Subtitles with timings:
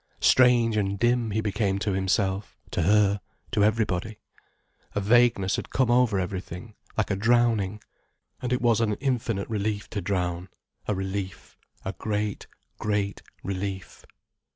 [0.19, 4.17] Strange and dim he became to himself, to her, to everybody.
[4.95, 7.83] A vagueness had come over everything, like a drowning.
[8.41, 10.49] And it was an infinite relief to drown,
[10.87, 12.47] a relief, a great,
[12.79, 14.03] great relief.